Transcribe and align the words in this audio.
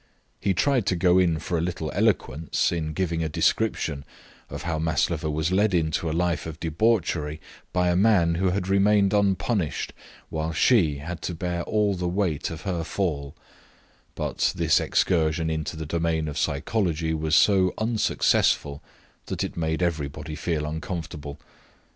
He 0.39 0.55
tried 0.55 0.87
to 0.87 0.95
go 0.95 1.19
in 1.19 1.37
for 1.37 1.59
a 1.59 1.61
little 1.61 1.91
eloquence 1.93 2.71
in 2.71 2.93
giving 2.93 3.23
a 3.23 3.29
description 3.29 4.03
of 4.49 4.63
how 4.63 4.79
Maslova 4.79 5.29
was 5.29 5.51
led 5.51 5.75
into 5.75 6.09
a 6.09 6.09
life 6.11 6.47
of 6.47 6.59
debauchery 6.59 7.39
by 7.71 7.89
a 7.89 7.95
man 7.95 8.33
who 8.33 8.49
had 8.49 8.67
remained 8.67 9.13
unpunished 9.13 9.93
while 10.29 10.53
she 10.53 10.97
had 10.97 11.21
to 11.21 11.35
bear 11.35 11.61
all 11.65 11.93
the 11.93 12.07
weight 12.09 12.49
of 12.49 12.61
her 12.61 12.83
fall; 12.83 13.35
but 14.15 14.53
this 14.55 14.79
excursion 14.79 15.51
into 15.51 15.75
the 15.77 15.85
domain 15.85 16.27
of 16.27 16.35
psychology 16.35 17.13
was 17.13 17.35
so 17.35 17.71
unsuccessful 17.77 18.81
that 19.27 19.43
it 19.43 19.55
made 19.55 19.83
everybody 19.83 20.33
feel 20.35 20.65
uncomfortable. 20.65 21.39